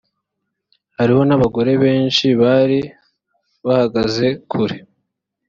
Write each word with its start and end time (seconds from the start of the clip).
hariho 0.97 1.21
n 1.25 1.31
abagore 1.37 1.71
benshi 1.83 2.27
bari 2.41 2.79
bahagaze 3.65 4.27
kure 4.51 4.77